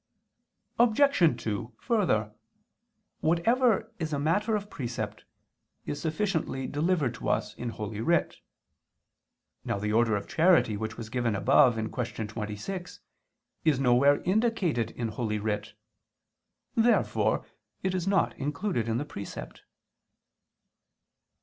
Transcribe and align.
Obj. 0.79 1.41
2: 1.43 1.73
Further, 1.77 2.33
whatever 3.19 3.93
is 3.99 4.11
a 4.11 4.17
matter 4.17 4.55
of 4.55 4.67
precept 4.71 5.25
is 5.85 6.01
sufficiently 6.01 6.65
delivered 6.65 7.13
to 7.13 7.29
us 7.29 7.53
in 7.53 7.69
Holy 7.69 8.01
Writ. 8.01 8.37
Now 9.63 9.77
the 9.77 9.93
order 9.93 10.15
of 10.15 10.27
charity 10.27 10.75
which 10.75 10.97
was 10.97 11.11
given 11.11 11.35
above 11.35 11.75
(Q. 11.75 12.25
26) 12.25 12.99
is 13.63 13.79
nowhere 13.79 14.23
indicated 14.23 14.89
in 14.89 15.09
Holy 15.09 15.37
Writ. 15.37 15.75
Therefore 16.73 17.45
it 17.83 17.93
is 17.93 18.07
not 18.07 18.35
included 18.39 18.87
in 18.89 18.97
the 18.97 19.05
precept. 19.05 19.61